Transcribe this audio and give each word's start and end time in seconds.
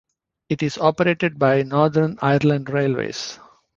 It 0.49 0.63
is 0.63 0.79
operated 0.79 1.37
by 1.37 1.61
Northern 1.61 2.17
Ireland 2.23 2.71
Railways. 2.71 3.37